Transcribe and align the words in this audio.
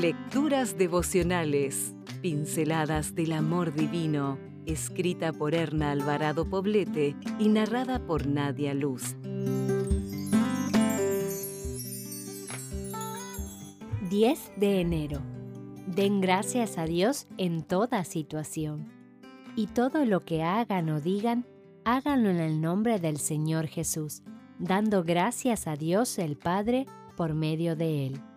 Lecturas 0.00 0.78
devocionales, 0.78 1.94
pinceladas 2.22 3.14
del 3.14 3.32
amor 3.32 3.74
divino, 3.74 4.38
escrita 4.64 5.30
por 5.30 5.54
Erna 5.54 5.90
Alvarado 5.90 6.48
Poblete 6.48 7.14
y 7.38 7.50
narrada 7.50 7.98
por 8.06 8.26
Nadia 8.26 8.72
Luz. 8.72 9.14
10 14.08 14.52
de 14.56 14.80
enero. 14.80 15.20
Den 15.86 16.22
gracias 16.22 16.78
a 16.78 16.86
Dios 16.86 17.26
en 17.36 17.62
toda 17.62 18.04
situación. 18.04 18.90
Y 19.54 19.66
todo 19.66 20.06
lo 20.06 20.20
que 20.20 20.42
hagan 20.42 20.88
o 20.88 21.02
digan, 21.02 21.44
háganlo 21.84 22.30
en 22.30 22.40
el 22.40 22.62
nombre 22.62 23.00
del 23.00 23.18
Señor 23.18 23.66
Jesús, 23.66 24.22
dando 24.58 25.04
gracias 25.04 25.66
a 25.66 25.76
Dios 25.76 26.18
el 26.18 26.38
Padre 26.38 26.86
por 27.18 27.34
medio 27.34 27.76
de 27.76 28.06
Él. 28.06 28.29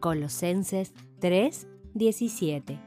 Colosenses 0.00 0.92
3, 1.20 1.66
17. 1.94 2.78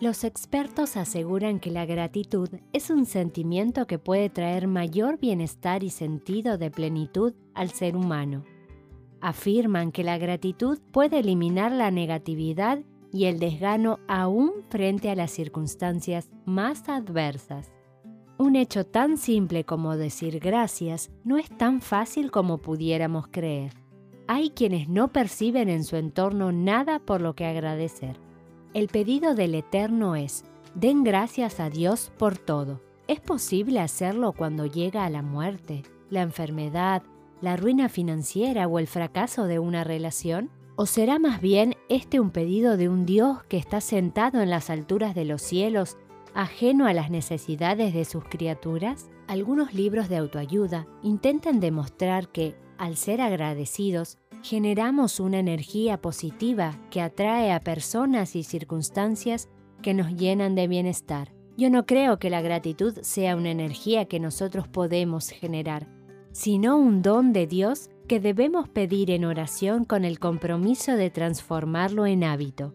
Los 0.00 0.24
expertos 0.24 0.96
aseguran 0.96 1.58
que 1.58 1.70
la 1.70 1.86
gratitud 1.86 2.48
es 2.72 2.90
un 2.90 3.06
sentimiento 3.06 3.86
que 3.86 3.98
puede 3.98 4.30
traer 4.30 4.68
mayor 4.68 5.18
bienestar 5.18 5.82
y 5.82 5.90
sentido 5.90 6.58
de 6.58 6.70
plenitud 6.70 7.34
al 7.54 7.70
ser 7.70 7.96
humano. 7.96 8.44
Afirman 9.20 9.90
que 9.92 10.04
la 10.04 10.18
gratitud 10.18 10.78
puede 10.92 11.18
eliminar 11.18 11.72
la 11.72 11.90
negatividad 11.90 12.80
y 13.12 13.24
el 13.24 13.38
desgano 13.38 13.98
aún 14.06 14.52
frente 14.68 15.10
a 15.10 15.16
las 15.16 15.30
circunstancias 15.30 16.30
más 16.44 16.88
adversas. 16.88 17.72
Un 18.38 18.54
hecho 18.54 18.84
tan 18.84 19.16
simple 19.16 19.64
como 19.64 19.96
decir 19.96 20.38
gracias 20.38 21.10
no 21.24 21.38
es 21.38 21.48
tan 21.48 21.80
fácil 21.80 22.30
como 22.30 22.58
pudiéramos 22.58 23.28
creer 23.28 23.85
hay 24.28 24.50
quienes 24.50 24.88
no 24.88 25.12
perciben 25.12 25.68
en 25.68 25.84
su 25.84 25.96
entorno 25.96 26.52
nada 26.52 26.98
por 26.98 27.20
lo 27.20 27.34
que 27.34 27.46
agradecer. 27.46 28.18
El 28.74 28.88
pedido 28.88 29.34
del 29.34 29.54
Eterno 29.54 30.16
es, 30.16 30.44
den 30.74 31.04
gracias 31.04 31.60
a 31.60 31.70
Dios 31.70 32.12
por 32.18 32.36
todo. 32.36 32.80
¿Es 33.08 33.20
posible 33.20 33.80
hacerlo 33.80 34.32
cuando 34.32 34.66
llega 34.66 35.04
a 35.04 35.10
la 35.10 35.22
muerte, 35.22 35.82
la 36.10 36.22
enfermedad, 36.22 37.02
la 37.40 37.56
ruina 37.56 37.88
financiera 37.88 38.66
o 38.66 38.78
el 38.78 38.86
fracaso 38.86 39.46
de 39.46 39.58
una 39.58 39.84
relación? 39.84 40.50
¿O 40.74 40.86
será 40.86 41.18
más 41.18 41.40
bien 41.40 41.74
este 41.88 42.20
un 42.20 42.30
pedido 42.30 42.76
de 42.76 42.88
un 42.88 43.06
Dios 43.06 43.42
que 43.44 43.56
está 43.56 43.80
sentado 43.80 44.42
en 44.42 44.50
las 44.50 44.68
alturas 44.68 45.14
de 45.14 45.24
los 45.24 45.40
cielos, 45.40 45.96
ajeno 46.34 46.86
a 46.86 46.92
las 46.92 47.10
necesidades 47.10 47.94
de 47.94 48.04
sus 48.04 48.24
criaturas? 48.24 49.08
Algunos 49.28 49.72
libros 49.72 50.08
de 50.08 50.16
autoayuda 50.18 50.86
intentan 51.02 51.60
demostrar 51.60 52.28
que, 52.28 52.56
al 52.76 52.96
ser 52.96 53.22
agradecidos, 53.22 54.18
generamos 54.46 55.18
una 55.18 55.40
energía 55.40 56.00
positiva 56.00 56.78
que 56.90 57.00
atrae 57.00 57.50
a 57.50 57.58
personas 57.58 58.36
y 58.36 58.44
circunstancias 58.44 59.48
que 59.82 59.92
nos 59.92 60.14
llenan 60.14 60.54
de 60.54 60.68
bienestar. 60.68 61.32
Yo 61.56 61.68
no 61.68 61.84
creo 61.84 62.20
que 62.20 62.30
la 62.30 62.42
gratitud 62.42 62.96
sea 63.02 63.34
una 63.34 63.50
energía 63.50 64.04
que 64.04 64.20
nosotros 64.20 64.68
podemos 64.68 65.30
generar, 65.30 65.88
sino 66.30 66.76
un 66.76 67.02
don 67.02 67.32
de 67.32 67.48
Dios 67.48 67.90
que 68.06 68.20
debemos 68.20 68.68
pedir 68.68 69.10
en 69.10 69.24
oración 69.24 69.84
con 69.84 70.04
el 70.04 70.20
compromiso 70.20 70.92
de 70.92 71.10
transformarlo 71.10 72.06
en 72.06 72.22
hábito. 72.22 72.72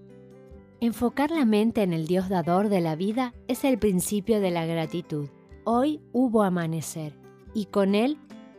Enfocar 0.81 1.31
la 1.31 1.45
mente 1.45 1.83
en 1.83 1.93
el 1.93 2.05
Dios 2.05 2.27
dador 2.27 2.67
de 2.67 2.81
la 2.81 2.97
vida 2.97 3.33
es 3.47 3.63
el 3.63 3.79
principio 3.79 4.41
de 4.41 4.51
la 4.51 4.65
gratitud. 4.65 5.29
Hoy 5.63 6.01
hubo 6.11 6.43
amanecer 6.43 7.13
y 7.53 7.67
con 7.67 7.95
él 7.95 8.17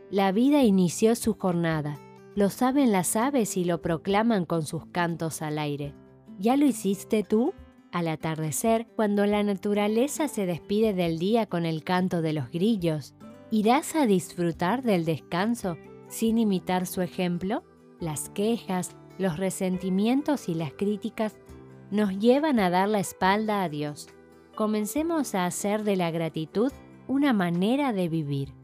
la 0.09 0.31
vida 0.31 0.63
inició 0.63 1.15
su 1.15 1.35
jornada 1.35 1.99
lo 2.35 2.49
saben 2.49 2.91
las 2.91 3.15
aves 3.15 3.57
y 3.57 3.63
lo 3.63 3.81
proclaman 3.81 4.45
con 4.45 4.63
sus 4.65 4.85
cantos 4.87 5.41
al 5.41 5.59
aire. 5.59 5.93
¿Ya 6.39 6.57
lo 6.57 6.65
hiciste 6.65 7.23
tú? 7.23 7.53
Al 7.91 8.07
atardecer, 8.07 8.87
cuando 8.95 9.25
la 9.27 9.43
naturaleza 9.43 10.27
se 10.27 10.47
despide 10.47 10.93
del 10.93 11.19
día 11.19 11.45
con 11.45 11.65
el 11.65 11.83
canto 11.83 12.23
de 12.23 12.33
los 12.33 12.49
grillos, 12.49 13.13
¿irás 13.51 13.95
a 13.95 14.07
disfrutar 14.07 14.81
del 14.81 15.05
descanso 15.05 15.77
sin 16.07 16.39
imitar 16.39 16.87
su 16.87 17.01
ejemplo? 17.01 17.63
Las 17.99 18.29
quejas, 18.29 18.95
los 19.19 19.37
resentimientos 19.37 20.49
y 20.49 20.55
las 20.55 20.73
críticas 20.73 21.37
nos 21.91 22.17
llevan 22.17 22.59
a 22.59 22.71
dar 22.71 22.89
la 22.89 22.99
espalda 22.99 23.61
a 23.61 23.69
Dios. 23.69 24.07
Comencemos 24.55 25.35
a 25.35 25.45
hacer 25.45 25.83
de 25.83 25.95
la 25.95 26.09
gratitud 26.09 26.71
una 27.07 27.31
manera 27.31 27.93
de 27.93 28.09
vivir. 28.09 28.55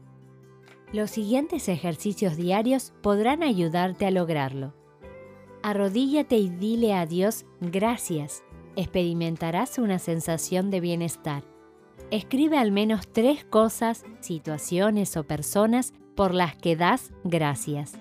Los 0.92 1.12
siguientes 1.12 1.68
ejercicios 1.68 2.36
diarios 2.36 2.92
podrán 3.00 3.44
ayudarte 3.44 4.06
a 4.06 4.10
lograrlo. 4.10 4.74
Arrodíllate 5.62 6.36
y 6.36 6.48
dile 6.48 6.94
a 6.94 7.06
Dios 7.06 7.46
gracias. 7.60 8.42
Experimentarás 8.74 9.78
una 9.78 10.00
sensación 10.00 10.70
de 10.70 10.80
bienestar. 10.80 11.44
Escribe 12.10 12.58
al 12.58 12.72
menos 12.72 13.06
tres 13.06 13.44
cosas, 13.44 14.04
situaciones 14.18 15.16
o 15.16 15.22
personas 15.22 15.92
por 16.16 16.34
las 16.34 16.56
que 16.56 16.74
das 16.74 17.12
gracias. 17.22 17.92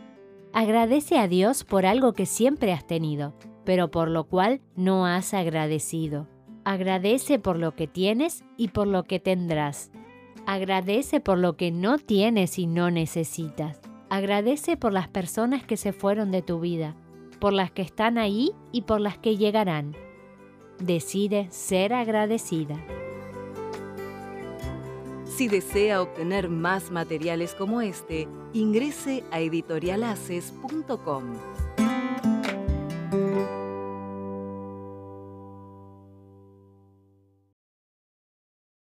Agradece 0.51 1.19
a 1.19 1.27
Dios 1.27 1.63
por 1.63 1.85
algo 1.85 2.13
que 2.13 2.25
siempre 2.25 2.73
has 2.73 2.87
tenido, 2.87 3.35
pero 3.65 3.91
por 3.91 4.09
lo 4.09 4.23
cual 4.23 4.61
no 4.75 5.05
has 5.05 5.35
agradecido. 5.35 6.27
Agradece 6.63 7.37
por 7.37 7.59
lo 7.59 7.75
que 7.75 7.87
tienes 7.87 8.43
y 8.57 8.69
por 8.69 8.87
lo 8.87 9.03
que 9.03 9.19
tendrás. 9.19 9.91
Agradece 10.51 11.19
por 11.19 11.37
lo 11.37 11.57
que 11.57 11.69
no 11.69 11.99
tienes 11.99 12.57
y 12.57 12.65
no 12.65 12.89
necesitas. 12.89 13.79
Agradece 14.09 14.77
por 14.77 14.91
las 14.91 15.07
personas 15.07 15.63
que 15.63 15.77
se 15.77 15.93
fueron 15.93 16.31
de 16.31 16.41
tu 16.41 16.59
vida, 16.59 16.95
por 17.39 17.53
las 17.53 17.69
que 17.69 17.83
están 17.83 18.17
ahí 18.17 18.53
y 18.71 18.81
por 18.81 18.99
las 18.99 19.19
que 19.19 19.37
llegarán. 19.37 19.95
Decide 20.79 21.45
ser 21.51 21.93
agradecida. 21.93 22.83
Si 25.25 25.47
desea 25.47 26.01
obtener 26.01 26.49
más 26.49 26.89
materiales 26.89 27.53
como 27.53 27.81
este, 27.81 28.27
ingrese 28.51 29.23
a 29.29 29.41
editorialaces.com. 29.41 31.25